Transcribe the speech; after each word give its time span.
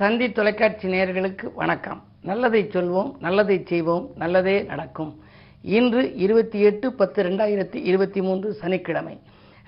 தந்தி 0.00 0.26
தொலைக்காட்சி 0.32 0.86
நேயர்களுக்கு 0.88 1.46
வணக்கம். 1.54 1.98
நல்லதை 2.22 2.60
சொல்வோம் 2.74 3.10
நல்லதை 3.18 3.56
செய்வோம் 3.70 4.04
நல்லதே 4.22 4.62
நடக்கும். 4.62 5.10
இன்று 5.62 6.02
இருபத்தி 6.24 6.60
எட்டு 6.60 6.92
பத்து 6.92 7.22
ரெண்டாயிரத்தி 7.22 7.74
இருபத்தி 7.74 8.20
மூன்று 8.20 8.52
சனிக்கிழமை. 8.52 9.18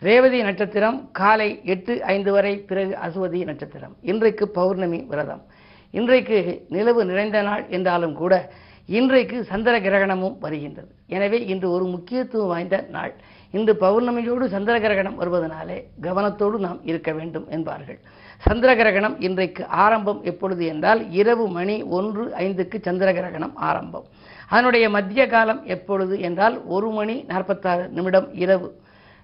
ரேவதி 0.00 0.42
நட்சத்திரம் 0.42 0.98
காலை 1.12 1.60
எட்டு 1.64 2.04
ஐந்து 2.14 2.32
வரை 2.32 2.54
பிறகு 2.70 2.94
அசுவதி 3.06 3.42
நட்சத்திரம். 3.44 3.94
இன்றைக்கு 4.00 4.48
பௌர்ணமி 4.48 5.00
விரதம். 5.10 5.42
இன்றைக்கு 5.90 6.66
நிலவு 6.68 7.04
நிறைந்த 7.04 7.42
நாள் 7.42 7.64
என்றாலும் 7.68 8.14
கூட 8.14 8.52
இன்றைக்கு 8.86 9.44
சந்திர 9.44 9.80
கிரகணமும் 9.80 10.38
வருகின்றது. 10.38 10.90
எனவே 11.06 11.44
இன்று 11.44 11.70
ஒரு 11.70 11.84
முக்கியத்துவம் 11.84 12.48
வாய்ந்த 12.48 12.86
நாள். 12.90 13.14
இன்று 13.50 13.72
பௌர்ணமியோடு 13.80 14.46
சந்திர 14.46 14.80
கிரகணம் 14.80 15.20
வருவதனாலே 15.20 15.78
கவனத்தோடு 16.00 16.58
நாம் 16.58 16.82
இருக்க 16.84 17.12
வேண்டும் 17.12 17.48
என்பார்கள். 17.48 18.00
சந்திர 18.44 18.70
கிரகணம் 18.74 19.16
இன்றைக்கு 19.26 19.66
ஆரம்பம் 19.66 20.20
எப்பொழுது 20.22 20.66
என்றால் 20.66 21.00
இரவு 21.10 21.48
மணி 21.48 21.82
ஒன்று 21.96 22.24
ஐந்துக்கு 22.38 22.76
சந்திர 22.80 23.08
கிரகணம் 23.12 23.56
ஆரம்பம். 23.68 24.06
அதனுடைய 24.48 24.86
மத்திய 24.90 25.26
காலம் 25.26 25.60
எப்பொழுது 25.64 26.20
என்றால் 26.20 26.56
ஒரு 26.64 26.90
மணி 26.90 27.16
நாற்பத்தாறு 27.28 27.84
நிமிடம் 27.88 28.28
இரவு 28.34 28.68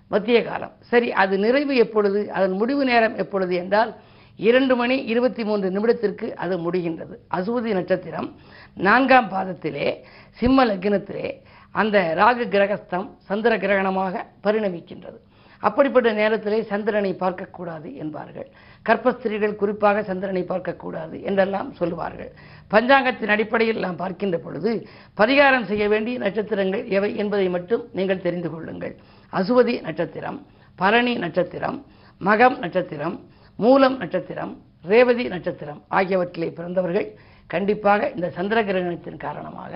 மத்திய 0.08 0.38
காலம். 0.44 0.72
சரி 0.80 1.12
அது 1.12 1.38
நிறைவு 1.38 1.76
எப்பொழுது? 1.76 2.20
அதன் 2.32 2.54
முடிவு 2.60 2.84
நேரம் 2.84 3.16
எப்பொழுது 3.16 3.54
என்றால் 3.54 3.90
இரண்டு 4.36 4.76
மணி 4.76 4.96
இருபத்தி 5.04 5.44
மூன்று 5.44 5.68
நிமிடத்திற்கு 5.70 6.26
அது 6.34 6.56
முடிகின்றது. 6.58 7.14
அசுவதி 7.36 7.72
நட்சத்திரம் 7.72 8.28
நான்காம் 8.74 9.30
பாதத்திலே 9.30 9.88
சிம்ம 10.30 10.66
லக்னத்திலே 10.66 11.28
அந்த 11.70 12.14
ராகு 12.16 12.44
கிரகஸ்தம் 12.54 13.08
சந்திர 13.18 13.56
கிரகணமாக 13.56 14.24
பரிணமிக்கின்றது. 14.44 15.18
அப்படிப்பட்ட 15.66 16.12
நேரத்திலே 16.12 16.58
சந்திரனை 16.62 17.12
பார்க்கக்கூடாது 17.20 17.88
என்பார்கள். 18.02 18.48
கர்ப்பஸ்திரிகள் 18.86 19.54
குறிப்பாக 19.54 20.02
சந்திரனை 20.02 20.42
பார்க்கக்கூடாது 20.48 21.16
என்றெல்லாம் 21.22 21.70
சொல்லுவார்கள். 21.72 22.30
பஞ்சாங்கத்தின் 22.70 23.32
அடிப்படையில் 23.34 23.82
நாம் 23.86 23.96
பார்க்கின்ற 23.96 24.38
பொழுது 24.38 24.72
பரிகாரம் 25.20 25.66
செய்ய 25.70 25.88
வேண்டிய 25.88 26.18
நட்சத்திரங்கள் 26.18 26.84
எவை 26.98 27.10
என்பதை 27.16 27.48
மட்டும் 27.48 27.84
நீங்கள் 27.92 28.24
தெரிந்து 28.26 28.50
கொள்ளுங்கள். 28.50 28.94
அசுவதி 29.32 29.74
நட்சத்திரம் 29.80 30.38
பரணி 30.78 31.14
நட்சத்திரம் 31.16 31.78
மகம் 32.20 32.58
நட்சத்திரம் 32.58 33.16
மூலம் 33.58 33.96
நட்சத்திரம் 33.98 34.52
ரேவதி 34.82 35.24
நட்சத்திரம் 35.28 35.80
ஆகியவற்றிலே 35.98 36.48
பிறந்தவர்கள் 36.58 37.08
கண்டிப்பாக 37.52 38.08
இந்த 38.16 38.28
சந்திர 38.36 38.58
கிரகணத்தின் 38.68 39.22
காரணமாக 39.26 39.72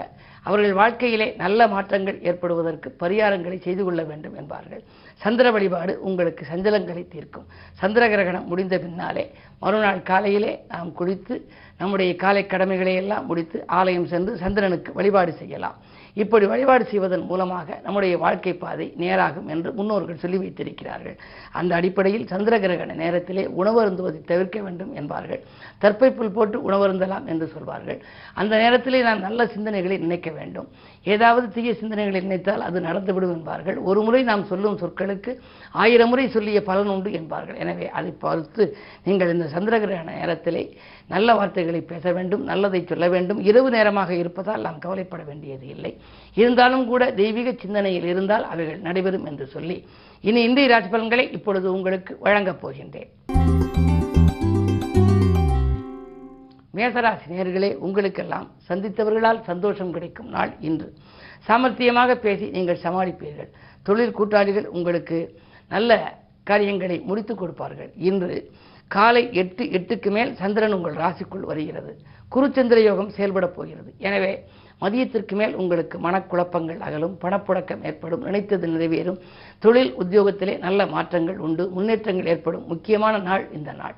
அவர்கள் 0.46 0.74
வாழ்க்கையிலே 0.80 1.26
நல்ல 1.42 1.66
மாற்றங்கள் 1.74 2.18
ஏற்படுவதற்கு 2.28 2.88
பரிகாரங்களை 3.02 3.58
செய்து 3.66 3.82
கொள்ள 3.84 4.02
வேண்டும் 4.10 4.36
என்பார்கள். 4.40 4.82
சந்திர 5.22 5.46
வழிபாடு 5.56 5.92
உங்களுக்கு 6.08 6.42
சஞ்சலங்களை 6.52 7.04
தீர்க்கும். 7.14 7.46
சந்திர 7.82 8.08
கிரகணம் 8.12 8.48
முடிந்த 8.50 8.78
பின்னாலே 8.84 9.24
மறுநாள் 9.64 10.02
காலையிலே 10.10 10.52
நாம் 10.72 10.90
குளித்து 11.00 11.36
நம்முடைய 11.80 12.12
காலை 12.24 12.44
கடமைகளை 12.46 12.94
எல்லாம் 13.02 13.26
முடித்து 13.26 13.58
ஆலயம் 13.78 14.10
சென்று 14.12 14.34
சந்திரனுக்கு 14.44 14.92
வழிபாடு 14.98 15.34
செய்யலாம். 15.40 15.78
இப்படி 16.16 16.46
வழிபாடு 16.46 16.84
செய்வதன் 16.84 17.26
மூலமாக 17.28 17.78
நம்முடைய 17.84 18.14
வாழ்க்கை 18.22 18.52
பாதை 18.54 18.86
நேராகும் 19.02 19.48
என்று 19.48 19.72
முன்னோர்கள் 19.72 20.20
சொல்லி 20.22 20.38
வைத்திருக்கிறார்கள். 20.42 21.16
அந்த 21.58 21.72
அடிப்படையில் 21.78 22.26
சந்திர 22.32 22.58
கிரகண 22.58 22.94
நேரத்திலே 22.94 23.44
உணவருந்துவதை 23.60 24.20
தவிர்க்க 24.30 24.60
வேண்டும் 24.62 24.92
என்பார்கள். 24.94 25.40
தற்பைப்புல் 25.84 26.34
போட்டு 26.36 26.58
உணவருந்தலாம் 26.70 27.26
என்று 27.26 27.46
சொல்வார்கள். 27.54 28.00
அந்த 28.34 28.56
நேரத்திலே 28.56 29.02
நாம் 29.08 29.24
நல்ல 29.26 29.46
சிந்தனைகளை 29.54 29.98
நினைக்க 29.98 30.30
வேண்டும். 30.30 30.68
ஏதாவது 31.14 31.46
தீய 31.48 31.70
சிந்தனைகளை 31.80 32.20
நினைத்தால் 32.26 32.66
அது 32.68 32.80
நடந்துவிடும் 32.80 33.34
என்பார்கள். 33.36 33.78
ஒரு 33.90 34.02
முறை 34.02 34.22
நாம் 34.22 34.44
சொல்லும் 34.44 34.80
சொற்களுக்கு 34.82 35.34
ஆயிரம் 35.72 36.08
முறை 36.08 36.26
சொல்லிய 36.28 36.62
பலன் 36.62 36.92
உண்டு 36.96 37.12
என்பார்கள். 37.12 37.56
எனவே 37.56 37.88
அதை 37.90 38.12
பார்த்து 38.26 38.76
நீங்கள் 39.04 39.32
இந்த 39.36 39.48
சந்திர 39.56 39.78
கிரகண 39.78 40.12
நேரத்திலே 40.20 40.64
நல்ல 41.08 41.34
வார்த்தைகளை 41.34 41.80
பேச 41.80 42.12
வேண்டும் 42.12 42.44
நல்லதை 42.52 42.80
சொல்ல 42.92 43.06
வேண்டும். 43.08 43.40
இரவு 43.50 43.70
நேரமாக 43.70 44.12
இருப்பதால் 44.14 44.66
நாம் 44.68 44.78
கவலைப்பட 44.78 45.22
வேண்டியது 45.30 45.66
இல்லை. 45.74 45.94
இருந்தாலும் 46.34 46.86
கூட 46.86 47.12
தெய்வீக 47.12 47.52
சிந்தனையில் 47.52 48.04
இருந்தால் 48.04 48.44
அவைகள் 48.44 48.78
நடைபெறும் 48.78 49.26
என்று 49.26 49.46
சொல்லி 49.46 49.86
இனி 50.20 50.42
இந்திய 50.42 50.68
ராசி 50.68 50.88
பலன்களை 50.88 51.32
இப்பொழுது 51.32 51.72
உங்களுக்கு 51.72 52.18
வழங்கப் 52.20 52.66
போகின்றேன். 52.66 53.10
மேசராசி 56.76 57.26
நேர்களே 57.28 57.74
உங்களுக்கெல்லாம் 57.74 58.50
சந்தித்தவர்களால் 58.68 59.40
சந்தோஷம் 59.40 59.92
கிடைக்கும் 59.92 60.28
நாள் 60.28 60.52
இன்று. 60.60 60.94
சாமர்த்தியமாக 61.48 62.14
பேசி 62.14 62.46
நீங்கள் 62.46 62.82
சமாளிப்பீர்கள். 62.82 63.50
தொழில் 63.82 64.10
கூட்டாளிகள் 64.10 64.66
உங்களுக்கு 64.66 65.40
நல்ல 65.68 66.20
காரியங்களை 66.44 67.00
முடித்துக் 67.00 67.38
கொடுப்பார்கள். 67.38 67.90
இன்று 67.96 68.50
காலை 68.86 69.32
எட்டு 69.32 69.64
எட்டுக்கு 69.64 70.10
மேல் 70.10 70.36
சந்திரன் 70.36 70.72
உங்கள் 70.72 70.94
ராசிக்குள் 70.94 71.48
வருகிறது. 71.50 71.92
குருச்சந்திர 72.34 72.82
யோகம் 72.82 73.10
செயல்பட 73.10 73.46
போகிறது. 73.46 73.94
எனவே 73.98 74.44
மதியத்திற்கு 74.82 75.34
மேல் 75.40 75.54
உங்களுக்கு 75.54 75.98
மனக்குழப்பங்கள் 75.98 76.80
அகலும் 76.86 77.18
பணப்புழக்கம் 77.24 77.84
ஏற்படும் 77.90 78.22
நினைத்தது 78.22 78.68
நிறைவேறும். 78.68 79.20
தொழில் 79.58 79.92
உத்தியோகத்திலே 80.02 80.54
நல்ல 80.58 80.86
மாற்றங்கள் 80.86 81.38
உண்டு 81.46 81.66
முன்னேற்றங்கள் 81.76 82.30
ஏற்படும். 82.34 82.64
முக்கியமான 82.72 83.18
நாள் 83.28 83.44
இந்த 83.58 83.72
நாள். 83.72 83.96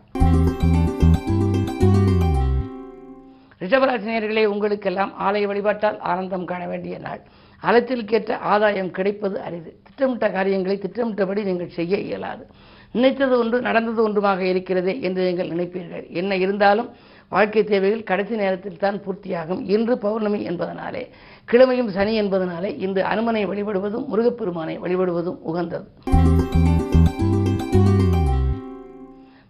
ரிஷபராசினியர்களே 3.61 4.45
உங்களுக்கெல்லாம் 4.45 5.13
ஆலய 5.27 5.45
வழிபாட்டால் 5.51 5.99
ஆனந்தம் 6.11 6.45
காண 6.45 6.63
வேண்டிய 6.67 6.99
நாள். 6.99 7.21
அலத்திற்கேற்ற 7.63 8.33
ஆதாயம் 8.53 8.91
கிடைப்பது 8.91 9.37
அரிது. 9.41 9.71
திட்டமிட்ட 9.87 10.27
காரியங்களை 10.31 10.77
திட்டமிட்டபடி 10.79 11.43
நீங்கள் 11.45 11.75
செய்ய 11.79 11.97
இயலாது. 11.97 12.45
நினைத்தது 12.93 13.35
ஒன்று 13.39 13.59
நடந்தது 13.61 14.01
ஒன்றுமாக 14.09 14.41
இருக்கிறதே 14.41 14.95
என்று 15.01 15.23
நீங்கள் 15.29 15.49
நினைப்பீர்கள். 15.49 16.05
என்ன 16.21 16.37
இருந்தாலும் 16.37 16.91
வாழ்க்கை 17.29 17.65
தேவைகள் 17.65 18.03
கடைசி 18.03 18.35
நேரத்தில் 18.37 18.83
தான் 18.85 19.01
பூர்த்தியாகும். 19.05 19.63
இன்று 19.75 19.99
பௌர்ணமி 19.99 20.41
என்பதனாலே 20.49 21.03
கிழமையும் 21.49 21.91
சனி 21.97 22.21
என்பதனாலே 22.21 22.71
இன்று 22.79 23.03
அனுமனை 23.03 23.43
வழிபடுவதும் 23.51 24.09
முருகப்பெருமானை 24.13 24.77
வழிபடுவதும் 24.79 25.41
உகந்தது. 25.51 25.87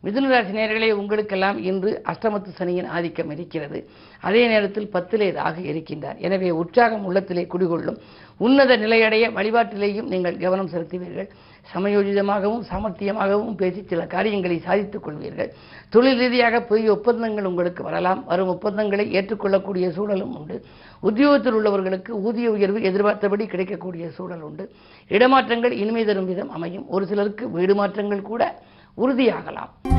மிதுனராசி 0.04 0.52
நேர்களே 0.58 0.90
உங்களுக்கெல்லாம் 0.92 1.58
இன்று 1.62 2.02
அஷ்டமத்து 2.12 2.50
சனியின் 2.58 2.88
ஆதிக்கம் 2.96 3.30
இருக்கிறது. 3.30 3.88
அதே 4.20 4.46
நேரத்தில் 4.46 4.90
பத்திலே 4.92 5.28
ராகு 5.38 5.62
இருக்கின்றார். 5.70 6.18
எனவே 6.26 6.50
உற்சாகம் 6.50 7.04
உள்ளத்திலே 7.04 7.46
குடிகொள்ளும் 7.52 7.98
உன்னத 8.36 8.76
நிலையடைய 8.76 9.24
வழிபாட்டிலேயும் 9.30 10.10
நீங்கள் 10.12 10.36
கவனம் 10.36 10.70
செலுத்துவீர்கள். 10.72 11.28
சமயோஜிதமாகவும் 11.74 12.64
சாமர்த்தியமாகவும் 12.70 13.54
பேசி 13.54 13.82
சில 13.82 14.06
காரியங்களை 14.06 14.58
சாதித்துக் 14.58 15.04
கொள்வீர்கள். 15.06 15.50
தொழில் 15.88 16.18
ரீதியாக 16.18 16.60
புதிய 16.60 16.92
ஒப்பந்தங்கள் 16.92 17.44
உங்களுக்கு 17.44 17.82
வரலாம். 17.82 18.24
வரும் 18.26 18.48
ஒப்பந்தங்களை 18.48 19.12
ஏற்றுக்கொள்ளக்கூடிய 19.12 19.90
சூழலும் 19.90 20.36
உண்டு. 20.36 20.64
உத்தியோகத்தில் 21.00 21.56
உள்ளவர்களுக்கு 21.60 22.10
ஊதிய 22.10 22.50
உயர்வு 22.50 22.82
எதிர்பார்த்தபடி 22.82 23.46
கிடைக்கக்கூடிய 23.46 24.10
சூழல் 24.10 24.40
உண்டு. 24.40 24.66
இடமாற்றங்கள் 25.08 25.70
இனிமை 25.70 26.04
தரும் 26.04 26.26
விதம் 26.26 26.50
அமையும். 26.50 26.88
ஒரு 26.88 27.06
சிலருக்கு 27.06 27.50
வீடு 27.50 27.74
மாற்றங்கள் 27.74 28.28
கூட 28.30 28.62
உறுதியாகலாம். 28.96 29.93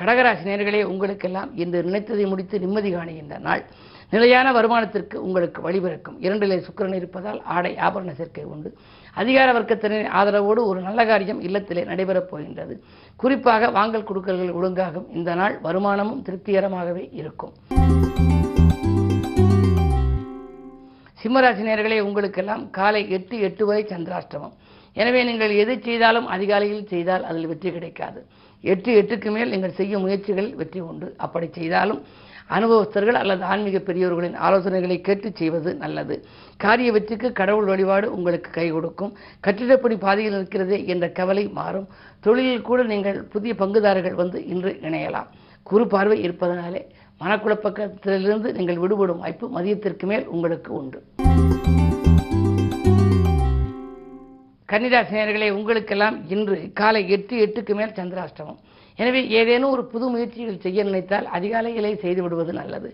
கடகராசி 0.00 0.44
நேர்களே 0.48 0.78
உங்களுக்கெல்லாம் 0.90 1.50
இன்று 1.62 1.78
நினைத்ததை 1.86 2.26
முடித்து 2.28 2.58
நிம்மதி 2.58 2.90
காணுகின்ற 2.94 3.38
நாள். 3.46 3.62
நிலையான 4.10 4.46
வருமானத்திற்கு 4.52 5.16
உங்களுக்கு 5.26 5.58
வழிபிறக்கும் 5.66 6.16
இரண்டிலே 6.26 6.56
சுக்கிரன் 6.66 6.96
இருப்பதால் 7.00 7.40
ஆடை 7.56 7.72
ஆபரண 7.86 8.12
சேர்க்கை 8.20 8.44
உண்டு. 8.44 8.70
அதிகார 9.14 9.48
வர்க்கத்தினரின் 9.58 10.10
ஆதரவோடு 10.20 10.62
ஒரு 10.70 10.80
நல்ல 10.80 11.06
காரியம் 11.10 11.42
இல்லத்திலே 11.48 11.84
நடைபெறப் 11.90 12.30
போகின்றது. 12.30 12.76
குறிப்பாக 13.16 13.70
வாங்கல் 13.70 14.08
கொடுக்கல்கள் 14.10 14.56
ஒழுங்காகும். 14.58 15.06
இந்த 15.18 15.34
நாள் 15.34 15.56
வருமானமும் 15.66 16.24
திருப்திகரமாகவே 16.28 17.04
இருக்கும். 17.20 17.54
சிம்மராசி 21.22 21.62
நேர்களே 21.70 22.00
உங்களுக்கெல்லாம் 22.08 22.66
காலை 22.70 23.04
எட்டு 23.10 23.38
எட்டு 23.40 23.66
வரை 23.66 23.82
சந்திராஷ்டமம். 23.84 24.54
எனவே 25.00 25.20
நீங்கள் 25.24 25.52
எது 25.62 25.74
செய்தாலும் 25.86 26.26
அதிகாலையில் 26.26 26.86
செய்தால் 26.92 27.24
அதில் 27.24 27.50
வெற்றி 27.50 27.70
கிடைக்காது. 27.72 28.20
எட்டு 28.72 28.90
எட்டுக்கு 29.00 29.30
மேல் 29.34 29.52
நீங்கள் 29.54 29.78
செய்யும் 29.78 30.04
முயற்சிகளில் 30.06 30.58
வெற்றி 30.60 30.80
உண்டு. 30.88 31.06
அப்படி 31.24 31.46
செய்தாலும் 31.58 32.02
அனுபவஸ்தர்கள் 32.56 33.18
அல்லது 33.20 33.42
ஆன்மீக 33.52 33.78
பெரியோர்களின் 33.88 34.36
ஆலோசனைகளை 34.46 34.96
கேட்டு 35.08 35.28
செய்வது 35.40 35.70
நல்லது. 35.82 36.14
காரிய 36.64 36.92
வெற்றிக்கு 36.96 37.28
கடவுள் 37.40 37.70
வழிபாடு 37.72 38.06
உங்களுக்கு 38.16 38.50
கை 38.56 38.66
கொடுக்கும். 38.70 39.12
கட்டிடப்படி 39.46 39.96
பாதையில் 40.04 40.36
இருக்கிறதே 40.38 40.78
என்ற 40.94 41.08
கவலை 41.18 41.44
மாறும். 41.58 41.86
தொழிலில் 42.26 42.66
கூட 42.70 42.82
நீங்கள் 42.92 43.20
புதிய 43.34 43.54
பங்குதாரர்கள் 43.62 44.20
வந்து 44.22 44.40
இன்று 44.54 44.72
இணையலாம். 44.88 45.30
குறு 45.70 45.86
பார்வை 45.94 46.18
இருப்பதனாலே 46.26 46.82
மனக்குழப்பத்திலிருந்து 47.22 48.50
நீங்கள் 48.58 48.82
விடுபடும் 48.84 49.22
வாய்ப்பு 49.24 49.46
மதியத்திற்கு 49.56 50.06
மேல் 50.12 50.26
உங்களுக்கு 50.36 50.72
உண்டு. 50.80 51.00
கன்னிராசினியர்களே 54.70 55.48
உங்களுக்கெல்லாம் 55.58 56.16
இன்று 56.34 56.56
காலை 56.80 57.00
எட்டு 57.14 57.34
எட்டுக்கு 57.44 57.72
மேல் 57.78 57.96
சந்திராஷ்டமம். 57.98 58.58
எனவே 58.98 59.20
ஏதேனும் 59.38 59.72
ஒரு 59.74 59.82
புது 59.92 60.06
முயற்சிகள் 60.12 60.62
செய்ய 60.64 60.82
நினைத்தால் 60.88 61.26
அதிகாலையிலே 61.36 61.92
செய்து 62.02 62.20
விடுவது 62.24 62.52
நல்லது. 62.58 62.88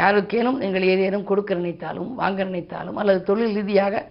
யாருக்கேனும் 0.00 0.58
நீங்கள் 0.62 0.86
ஏதேனும் 0.94 1.28
கொடுக்க 1.30 1.54
நினைத்தாலும் 1.54 2.10
வாங்க 2.20 2.40
நினைத்தாலும் 2.50 2.98
அல்லது 3.02 3.20
தொழில் 3.28 3.56
ரீதியாக 3.58 4.02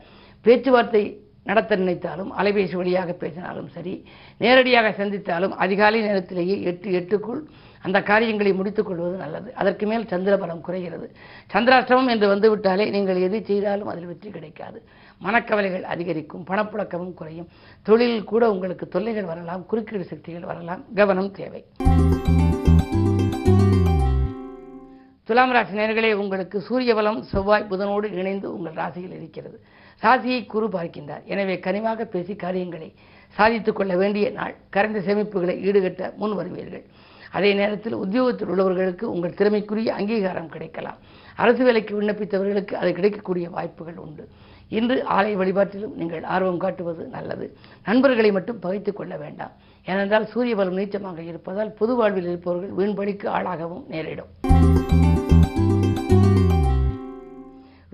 பேச்சுவார்த்தை 0.46 1.04
நடத்த 1.50 1.76
நினைத்தாலும் 1.76 2.32
அலைபேசி 2.40 2.76
வழியாக 2.80 3.12
பேசினாலும் 3.24 3.70
சரி 3.76 3.94
நேரடியாக 4.42 4.88
சந்தித்தாலும் 5.00 5.54
அதிகாலை 5.66 6.00
நேரத்திலேயே 6.08 6.56
எட்டு 6.72 6.90
எட்டுக்குள் 7.00 7.42
அந்த 7.82 8.02
காரியங்களை 8.02 8.54
முடித்துக் 8.54 8.86
கொள்வது 8.86 9.18
நல்லது. 9.18 9.56
அதற்கு 9.56 9.88
மேல் 9.88 10.08
சந்திர 10.08 10.38
பலம் 10.38 10.62
குறைகிறது. 10.62 11.16
சந்திராஷ்டமம் 11.54 12.10
என்று 12.10 12.28
வந்துவிட்டாலே 12.36 12.90
நீங்கள் 12.90 13.22
எது 13.22 13.46
செய்தாலும் 13.46 13.88
அதில் 13.88 14.06
வெற்றி 14.06 14.30
கிடைக்காது. 14.30 14.84
மனக்கவலைகள் 15.24 15.82
அதிகரிக்கும் 15.82 16.46
பணப்புழக்கமும் 16.48 17.14
குறையும். 17.14 17.48
தொழிலில் 17.82 18.24
கூட 18.24 18.52
உங்களுக்கு 18.52 18.88
தொல்லைகள் 18.88 19.24
வரலாம் 19.24 19.66
குறுக்கீடு 19.66 20.04
சக்திகள் 20.04 20.50
வரலாம் 20.52 20.84
கவனம் 20.96 21.32
தேவை. 21.32 21.66
துலாம் 25.24 25.52
ராசி 25.52 25.78
நேர்களே 25.78 26.14
உங்களுக்கு 26.14 26.62
சூரிய 26.62 26.96
பலம் 26.96 27.24
செவ்வாய் 27.24 27.66
புதனோடு 27.70 28.14
இணைந்து 28.14 28.54
உங்கள் 28.58 28.74
ராசியில் 28.74 29.14
இருக்கிறது. 29.14 29.64
ராசியை 30.02 30.46
குரு 30.46 30.68
பார்க்கின்றார். 30.68 31.24
எனவே 31.24 31.56
கனிவாக 31.56 32.06
பேசி 32.06 32.36
காரியங்களை 32.36 32.94
சாதித்துக் 33.28 33.76
கொள்ள 33.76 33.96
வேண்டிய 33.96 34.32
நாள். 34.32 34.56
கரைந்த 34.70 35.00
சேமிப்புகளை 35.00 35.56
ஈடுகட்ட 35.68 36.16
முன் 36.16 36.38
வருவீர்கள் 36.38 36.86
அதே 37.38 37.50
நேரத்தில் 37.54 38.02
உத்தியோகத்தில் 38.04 38.52
உள்ளவர்களுக்கு 38.54 39.06
உங்கள் 39.14 39.38
திறமைக்குரிய 39.40 39.90
அங்கீகாரம் 40.00 40.52
கிடைக்கலாம். 40.56 41.00
அரசு 41.44 41.64
வேலைக்கு 41.68 41.94
விண்ணப்பித்தவர்களுக்கு 41.98 42.74
அது 42.82 42.92
கிடைக்கக்கூடிய 43.00 43.48
வாய்ப்புகள் 43.56 44.00
உண்டு. 44.06 44.24
இன்று 44.78 44.98
ஆலய 45.16 45.36
வழிபாட்டிலும் 45.42 45.96
நீங்கள் 46.00 46.24
ஆர்வம் 46.34 46.62
காட்டுவது 46.64 47.04
நல்லது. 47.16 47.46
நண்பர்களை 47.88 48.32
மட்டும் 48.38 48.60
பகைத்து 48.66 48.92
கொள்ள 48.94 49.14
வேண்டாம். 49.24 49.54
ஏனென்றால் 49.92 50.30
சூரிய 50.34 50.56
பலம் 50.60 50.78
நீச்சமாக 50.80 51.24
இருப்பதால் 51.32 51.72
பொது 51.80 51.96
வாழ்வில் 52.00 52.30
இருப்பவர்கள் 52.32 52.76
வீண்படிக்கு 52.80 53.28
ஆளாகவும் 53.38 53.86
நேரிடும். 53.94 54.32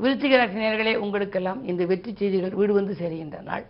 விருச்சிக 0.03 0.37
நேர்களே 0.61 0.93
உங்களுக்கெல்லாம் 1.03 1.61
இந்த 1.71 1.83
வெற்றி 1.91 2.11
செய்திகள் 2.19 2.57
வீடு 2.59 2.73
வந்து 2.79 2.93
சேருகின்ற 3.01 3.37
நாள். 3.49 3.63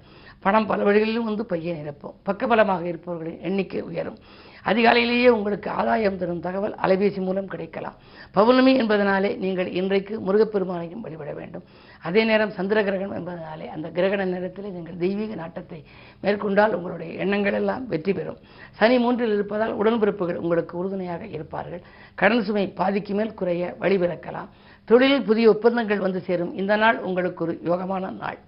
பணம் 0.45 0.67
பல 0.71 0.83
வழிகளிலும் 0.87 1.29
வந்து 1.29 1.43
பையன் 1.51 1.79
நிரப்பும். 1.81 2.17
பக்கபலமாக 2.27 2.83
இருப்பவர்களின் 2.91 3.39
எண்ணிக்கை 3.47 3.81
உயரும். 3.91 4.19
அதிகாலையிலேயே 4.69 5.29
உங்களுக்கு 5.37 5.69
ஆதாயம் 5.79 6.17
தரும் 6.19 6.41
தகவல் 6.45 6.75
அலைபேசி 6.85 7.19
மூலம் 7.25 7.49
கிடைக்கலாம். 7.51 7.97
பௌர்ணமி 8.35 8.71
என்பதனாலே 8.81 9.31
நீங்கள் 9.43 9.69
இன்றைக்கு 9.79 10.13
முருகப்பெருமானையும் 10.27 11.03
வழிபட 11.05 11.31
வேண்டும். 11.39 11.65
அதே 12.07 12.21
நேரம் 12.29 12.53
சந்திர 12.57 12.77
கிரகணம் 12.87 13.15
என்பதனாலே 13.17 13.67
அந்த 13.75 13.87
கிரகண 13.97 14.25
நேரத்தில் 14.33 14.73
நீங்கள் 14.77 14.99
தெய்வீக 15.03 15.35
நாட்டத்தை 15.41 15.79
மேற்கொண்டால் 16.23 16.75
உங்களுடைய 16.77 17.11
எண்ணங்கள் 17.25 17.57
எல்லாம் 17.61 17.85
வெற்றி 17.93 18.13
பெறும். 18.19 18.39
சனி 18.79 18.97
மூன்றில் 19.05 19.35
இருப்பதால் 19.37 19.75
உடன்பிறப்புகள் 19.81 20.41
உங்களுக்கு 20.43 20.75
உறுதுணையாக 20.81 21.25
இருப்பார்கள். 21.37 21.83
கடன் 22.21 22.45
சுமை 22.49 22.65
பாதிக்கு 22.81 23.15
மேல் 23.19 23.37
குறைய 23.41 23.73
வழிபிறக்கலாம் 23.83 24.51
தொழிலில் 24.89 25.27
புதிய 25.29 25.53
ஒப்பந்தங்கள் 25.55 26.05
வந்து 26.07 26.21
சேரும். 26.29 26.53
இந்த 26.63 26.75
நாள் 26.85 26.99
உங்களுக்கு 27.09 27.43
ஒரு 27.47 27.55
யோகமான 27.71 28.13
நாள். 28.23 28.39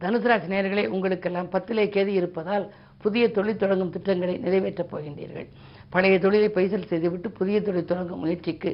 தனுசராசி 0.00 0.48
நேர்களே 0.52 0.86
உங்களுக்கெல்லாம் 0.86 1.50
பத்திலே 1.52 1.88
கேதி 1.88 2.12
இருப்பதால் 2.12 2.66
புதிய 2.98 3.30
தொழில் 3.30 3.56
தொடங்கும் 3.56 3.90
திட்டங்களை 3.90 4.34
நிறைவேற்றப் 4.38 4.90
போகின்றீர்கள். 4.92 5.46
பழைய 5.90 6.18
தொழிலை 6.18 6.48
பைசல் 6.48 6.86
செய்துவிட்டு 6.86 7.30
புதிய 7.30 7.62
தொழில் 7.62 7.84
தொடங்கும் 7.84 8.18
முயற்சிக்கு 8.18 8.70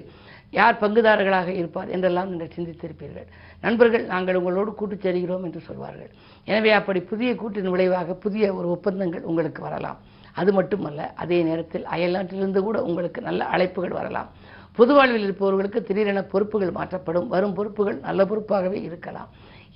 யார் 0.51 0.81
பங்குதாரர்களாக 0.81 1.49
இருப்பார் 1.49 1.89
என்றெல்லாம் 1.89 2.29
நீங்கள் 2.29 2.53
சிந்தித்திருப்பீர்கள். 2.57 3.29
நண்பர்கள் 3.61 4.05
நாங்கள் 4.05 4.35
உங்களோடு 4.35 4.75
கூட்டுச் 4.75 5.05
சேர்கிறோம் 5.05 5.45
என்று 5.45 5.61
சொல்வார்கள். 5.61 6.11
எனவே 6.45 6.71
அப்படி 6.71 7.01
புதிய 7.01 7.35
கூட்டின் 7.35 7.71
விளைவாக 7.71 8.15
புதிய 8.15 8.55
ஒரு 8.55 8.69
ஒப்பந்தங்கள் 8.69 9.23
உங்களுக்கு 9.23 9.63
வரலாம். 9.63 9.99
அது 10.33 10.53
மட்டுமல்ல 10.53 11.13
அதே 11.15 11.43
நேரத்தில் 11.43 11.85
அயல்நாட்டிலிருந்து 11.85 12.61
கூட 12.61 12.83
உங்களுக்கு 12.83 13.21
நல்ல 13.21 13.45
அழைப்புகள் 13.53 13.99
வரலாம். 14.01 14.31
பொது 14.73 14.95
வாழ்வில் 14.95 15.23
இருப்பவர்களுக்கு 15.23 15.83
திடீரென 15.83 16.23
பொறுப்புகள் 16.23 16.71
மாற்றப்படும். 16.71 17.29
வரும் 17.29 17.55
பொறுப்புகள் 17.55 17.99
நல்ல 17.99 18.25
பொறுப்பாகவே 18.25 18.79
இருக்கலாம். 18.83 19.29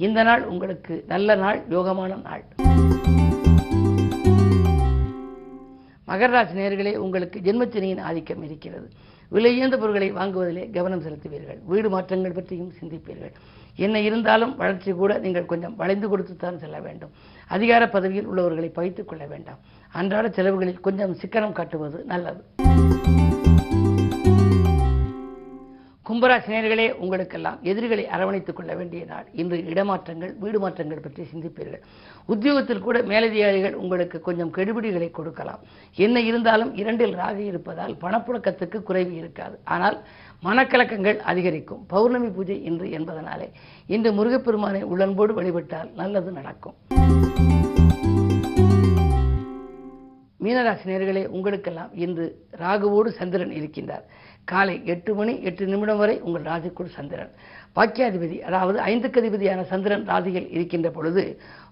இந்த 0.06 0.22
நாள் 0.22 0.42
உங்களுக்கு 0.44 1.04
நல்ல 1.06 1.34
நாள் 1.34 1.62
யோகமான 1.70 2.22
நாள். 2.22 2.42
மகர 6.08 6.28
ராசி 6.30 6.54
நேயர்களே 6.58 6.96
உங்களுக்கு 6.96 7.38
ஜென்மச்சனியின் 7.40 8.00
ஆதிக்கம் 8.00 8.42
இருக்கிறது. 8.42 8.88
விலையுயர்ந்த 9.32 9.76
பொருட்களை 9.78 10.12
வாங்குவதிலே 10.12 10.70
கவனம் 10.70 11.02
செலுத்துவீர்கள். 11.02 11.58
வீடு 11.64 11.90
மாற்றங்கள் 11.90 12.32
பற்றியும் 12.32 12.72
சிந்திப்பீர்கள். 12.80 13.34
என்ன 13.76 14.00
இருந்தாலும் 14.00 14.56
வளர்ச்சி 14.56 14.92
கூட 14.92 15.18
நீங்கள் 15.18 15.50
கொஞ்சம் 15.52 15.76
வளைந்து 15.76 16.18
கொடுத்துத்தான் 16.18 16.56
செல்ல 16.56 16.80
வேண்டும். 16.80 17.10
அதிகார 17.48 17.88
பதவியில் 17.88 18.26
உள்ளவர்களை 18.26 18.70
பகித்துக் 18.74 19.08
கொள்ள 19.08 19.26
வேண்டாம். 19.26 19.58
அன்றாட 19.92 20.28
செலவுகளில் 20.28 20.80
கொஞ்சம் 20.80 21.14
சிக்கனம் 21.14 21.52
காட்டுவது 21.52 22.04
நல்லது. 22.04 22.44
கும்பராசினியர்களே 26.08 26.84
உங்களுக்கெல்லாம் 27.02 27.58
எதிரிகளை 27.70 28.04
அரவணைத்துக் 28.06 28.58
கொள்ள 28.58 28.74
வேண்டிய 28.74 29.04
நாள். 29.04 29.26
இன்று 29.32 29.56
இடமாற்றங்கள் 29.72 30.32
வீடு 30.42 30.58
மாற்றங்கள் 30.60 31.02
பற்றி 31.06 31.22
சிந்திப்பீர்கள். 31.32 31.82
உத்தியோகத்தில் 32.26 32.82
கூட 32.86 33.02
மேலதிகாரிகள் 33.02 33.74
உங்களுக்கு 33.82 34.20
கொஞ்சம் 34.20 34.52
கெடுபிடிகளை 34.56 35.10
கொடுக்கலாம். 35.10 35.60
என்ன 36.06 36.20
இருந்தாலும் 36.20 36.74
இரண்டில் 36.74 37.14
ராகி 37.14 37.44
இருப்பதால் 37.50 37.94
பணப்புழக்கத்துக்கு 38.04 38.80
குறைவு 38.82 39.14
இருக்காது. 39.14 39.58
ஆனால் 39.64 39.98
மனக்கலக்கங்கள் 40.44 41.18
அதிகரிக்கும். 41.32 41.84
பௌர்ணமி 41.86 42.28
பூஜை 42.28 42.58
இன்று 42.70 42.88
என்பதனாலே 42.98 43.48
இன்று 43.86 44.12
முருகப்பெருமானை 44.12 44.82
உள்ளன்போடு 44.92 45.34
வழிபட்டால் 45.40 45.90
நல்லது 45.94 46.32
நடக்கும். 46.40 46.78
மீனராசி 50.44 50.86
நேர்களே 50.88 51.22
உங்களுக்கெல்லாம் 51.36 51.92
இன்று 52.04 52.24
ராகுவோடு 52.60 53.08
சந்திரன் 53.16 53.54
இருக்கின்றார். 53.58 54.04
காலை 54.52 54.74
எட்டு 54.92 55.12
மணி 55.18 55.32
எட்டு 55.48 55.64
நிமிடம் 55.72 56.00
வரை 56.02 56.14
உங்கள் 56.26 56.46
ராசிக்குள் 56.50 56.94
சந்திரன். 56.96 57.32
பாக்கியாதிபதி 57.76 58.36
அதாவது 58.48 58.78
ஐந்துக்கு 58.90 59.20
அதிபதியான 59.22 59.64
சந்திரன் 59.72 60.04
ராசியில் 60.10 60.48
இருக்கின்ற 60.56 60.88
பொழுது 60.96 61.22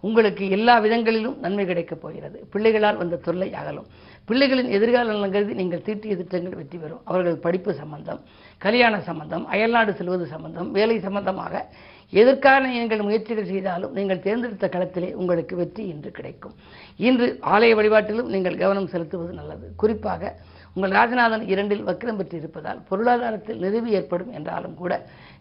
உங்களுக்கு 0.06 0.44
எல்லா 0.56 0.74
விதங்களிலும் 0.84 1.38
நன்மை 1.44 1.64
கிடைக்கப் 1.70 2.02
போகிறது. 2.02 2.38
பிள்ளைகளால் 2.52 3.00
வந்த 3.02 3.20
தொல்லை 3.26 3.48
அகலும். 3.60 3.88
பிள்ளைகளின் 4.28 4.70
எதிர்கால 4.76 5.12
நலன் 5.12 5.34
கருதி 5.34 5.54
நீங்கள் 5.60 5.84
தீட்டிய 5.86 6.14
திட்டங்கள் 6.20 6.58
வெற்றி 6.60 6.78
பெறும். 6.82 7.02
அவர்கள் 7.10 7.42
படிப்பு 7.46 7.72
சம்பந்தம் 7.82 8.20
கல்யாண 8.64 8.94
சம்பந்தம் 9.08 9.44
அயல்நாடு 9.54 9.92
செல்வது 10.00 10.26
சம்பந்தம் 10.34 10.70
வேலை 10.78 10.96
சம்பந்தமாக 11.06 11.64
எதற்கான 12.20 12.62
நீங்கள் 12.74 13.04
முயற்சிகள் 13.06 13.50
செய்தாலும் 13.52 13.94
நீங்கள் 13.98 14.24
தேர்ந்தெடுத்த 14.26 14.66
களத்திலே 14.74 15.08
உங்களுக்கு 15.20 15.54
வெற்றி 15.60 15.82
இன்று 15.92 16.10
கிடைக்கும். 16.18 16.54
இன்று 17.08 17.26
ஆலய 17.54 17.72
வழிபாட்டிலும் 17.78 18.30
நீங்கள் 18.34 18.60
கவனம் 18.62 18.92
செலுத்துவது 18.92 19.32
நல்லது. 19.40 19.66
குறிப்பாக 19.82 20.32
உங்கள் 20.76 20.94
ராஜநாதன் 20.98 21.44
இரண்டில் 21.52 21.84
வக்கிரம் 21.86 22.18
பெற்று 22.18 22.36
இருப்பதால் 22.40 22.80
பொருளாதாரத்தில் 22.88 23.62
நிறுவி 23.64 23.90
ஏற்படும் 23.98 24.32
என்றாலும் 24.38 24.74
கூட 24.80 24.92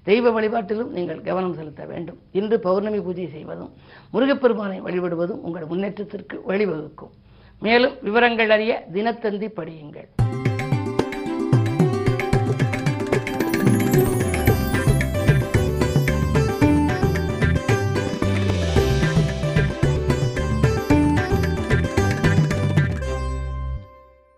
தெய்வ 0.09 0.31
வழிபாட்டிலும் 0.35 0.91
நீங்கள் 0.97 1.21
கவனம் 1.27 1.57
செலுத்த 1.59 1.83
வேண்டும். 1.91 2.19
இன்று 2.39 2.57
பௌர்ணமி 2.67 2.99
பூஜை 3.07 3.27
செய்வதும் 3.35 3.71
முருகப்பெருமானை 4.13 4.79
வழிபடுவதும் 4.87 5.43
உங்கள் 5.47 5.69
முன்னேற்றத்திற்கு 5.71 6.37
வழிவகுக்கும். 6.51 7.13
மேலும் 7.61 7.95
விவரங்கள் 8.07 8.53
அறிய 8.57 8.73
தினத்தந்தி 8.93 9.49
படியுங்கள். 9.59 10.09